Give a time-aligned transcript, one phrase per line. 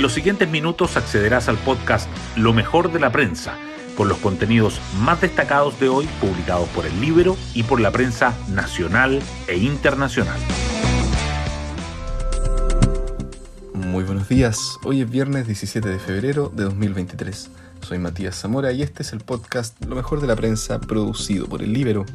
[0.00, 3.58] En los siguientes minutos accederás al podcast Lo mejor de la prensa,
[3.98, 8.34] con los contenidos más destacados de hoy publicados por el libro y por la prensa
[8.48, 10.40] nacional e internacional.
[13.74, 17.50] Muy buenos días, hoy es viernes 17 de febrero de 2023.
[17.90, 21.60] Soy Matías Zamora y este es el podcast Lo mejor de la prensa producido por
[21.60, 22.06] el Libero.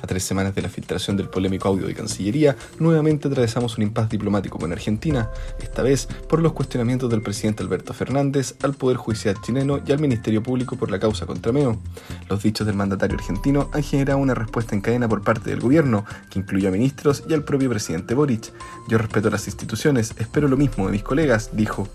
[0.00, 4.10] A tres semanas de la filtración del polémico audio de Cancillería, nuevamente atravesamos un impasse
[4.10, 5.28] diplomático con Argentina,
[5.60, 9.98] esta vez por los cuestionamientos del presidente Alberto Fernández al Poder Judicial chileno y al
[9.98, 11.80] Ministerio Público por la causa contra Meo.
[12.30, 16.04] Los dichos del mandatario argentino han generado una respuesta en cadena por parte del gobierno,
[16.30, 18.52] que incluye a ministros y al propio presidente Boric.
[18.88, 21.88] Yo respeto las instituciones, espero lo mismo de mis colegas, dijo.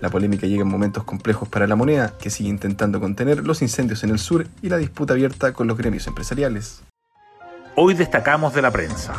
[0.00, 2.67] La polémica llega en momentos complejos para la moneda, que sigue intentando
[3.00, 6.82] contener los incendios en el sur y la disputa abierta con los gremios empresariales.
[7.76, 9.14] Hoy destacamos de la prensa.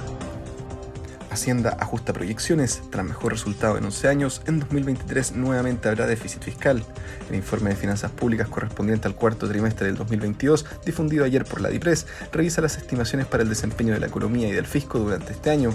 [1.31, 2.81] Hacienda ajusta proyecciones.
[2.89, 6.83] Tras mejor resultado en 11 años, en 2023 nuevamente habrá déficit fiscal.
[7.29, 11.69] El informe de finanzas públicas correspondiente al cuarto trimestre del 2022, difundido ayer por la
[11.69, 15.51] DIPRES, revisa las estimaciones para el desempeño de la economía y del fisco durante este
[15.51, 15.71] año.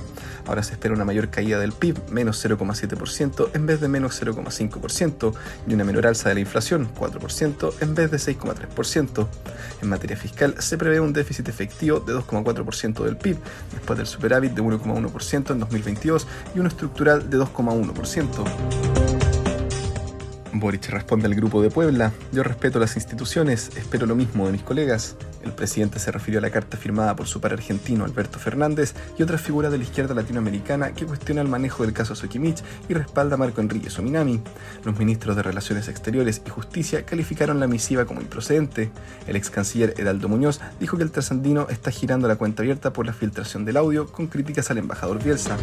[0.47, 5.35] Ahora se espera una mayor caída del PIB, menos 0,7% en vez de menos 0,5%,
[5.69, 9.29] y una menor alza de la inflación, 4% en vez de 6,3%.
[9.83, 13.37] En materia fiscal, se prevé un déficit efectivo de 2,4% del PIB,
[13.73, 19.14] después del superávit de 1,1% en 2022 y uno estructural de 2,1%.
[20.55, 24.63] Boric responde al Grupo de Puebla, yo respeto las instituciones, espero lo mismo de mis
[24.63, 25.17] colegas.
[25.43, 29.23] El presidente se refirió a la carta firmada por su par argentino Alberto Fernández y
[29.23, 33.35] otras figuras de la izquierda latinoamericana que cuestiona el manejo del caso Sokimich y respalda
[33.35, 34.41] a Marco Enrique Sominami.
[34.85, 38.91] Los ministros de Relaciones Exteriores y Justicia calificaron la misiva como improcedente.
[39.27, 43.07] El ex canciller Heraldo Muñoz dijo que el trasandino está girando la cuenta abierta por
[43.07, 45.59] la filtración del audio con críticas al embajador Bielsa.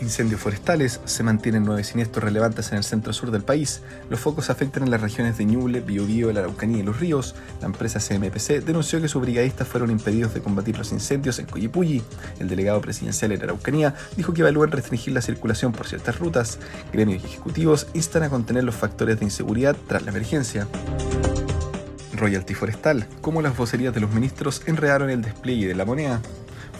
[0.00, 3.82] Incendios forestales, se mantienen nueve siniestros relevantes en el centro-sur del país.
[4.08, 7.34] Los focos afectan en las regiones de Ñuble, Biobío, la Araucanía y los ríos.
[7.60, 12.02] La empresa CMPC denunció que sus brigadistas fueron impedidos de combatir los incendios en Coyipulli.
[12.38, 16.58] El delegado presidencial en Araucanía dijo que evalúan restringir la circulación por ciertas rutas.
[16.92, 20.68] Gremios ejecutivos instan a contener los factores de inseguridad tras la emergencia
[22.18, 26.20] royalty forestal, como las vocerías de los ministros enredaron el despliegue de la moneda.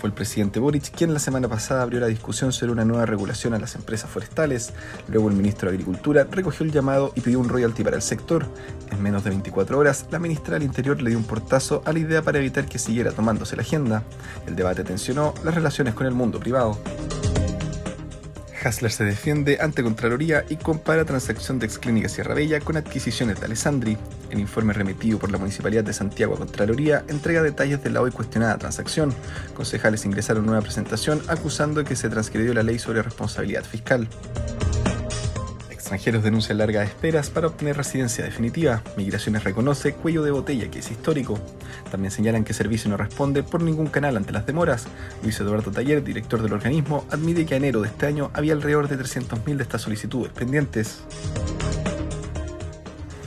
[0.00, 3.52] Fue el presidente Boric quien la semana pasada abrió la discusión sobre una nueva regulación
[3.54, 4.72] a las empresas forestales.
[5.08, 8.46] Luego el ministro de Agricultura recogió el llamado y pidió un royalty para el sector.
[8.92, 11.98] En menos de 24 horas, la ministra del Interior le dio un portazo a la
[11.98, 14.04] idea para evitar que siguiera tomándose la agenda.
[14.46, 16.78] El debate tensionó las relaciones con el mundo privado.
[18.62, 23.46] Hassler se defiende ante Contraloría y compara transacción de Exclínica Sierra Bella con adquisiciones de
[23.46, 23.96] Alessandri.
[24.30, 28.58] El informe remitido por la Municipalidad de Santiago Contraloría entrega detalles de la hoy cuestionada
[28.58, 29.14] transacción.
[29.54, 34.08] Concejales ingresaron nueva presentación acusando que se transgredió la ley sobre responsabilidad fiscal.
[35.70, 38.82] Extranjeros denuncian largas esperas para obtener residencia definitiva.
[38.98, 41.38] Migraciones reconoce cuello de botella que es histórico.
[41.90, 44.86] También señalan que servicio no responde por ningún canal ante las demoras.
[45.22, 48.98] Luis Eduardo Taller, director del organismo, admite que enero de este año había alrededor de
[48.98, 51.00] 300.000 de estas solicitudes pendientes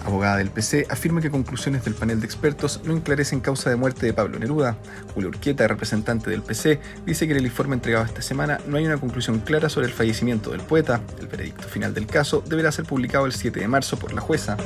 [0.06, 4.06] abogada del PC, afirma que conclusiones del panel de expertos no enclarecen causa de muerte
[4.06, 4.78] de Pablo Neruda.
[5.14, 8.86] Julio Urquieta, representante del PC, dice que en el informe entregado esta semana no hay
[8.86, 11.02] una conclusión clara sobre el fallecimiento del poeta.
[11.20, 14.58] El veredicto final del caso deberá ser publicado el 7 de marzo por la jueza.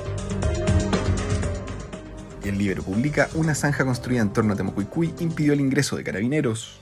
[2.44, 6.80] El libro publica una zanja construida en torno a Temocuicui impidió el ingreso de carabineros.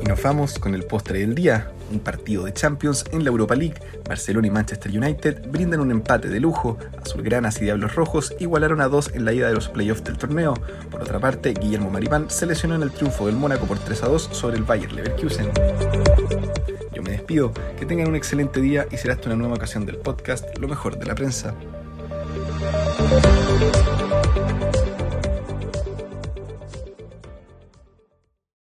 [0.00, 3.54] Y nos vamos con el postre del día un partido de Champions en la Europa
[3.54, 3.74] League.
[4.08, 6.78] Barcelona y Manchester United brindan un empate de lujo.
[7.00, 10.54] Azulgranas y Diablos Rojos igualaron a dos en la ida de los playoffs del torneo.
[10.90, 14.08] Por otra parte, Guillermo Maripán se lesionó en el triunfo del Mónaco por 3 a
[14.08, 15.50] 2 sobre el Bayer Leverkusen.
[16.92, 19.96] Yo me despido, que tengan un excelente día y será hasta una nueva ocasión del
[19.96, 21.54] podcast Lo mejor de la prensa.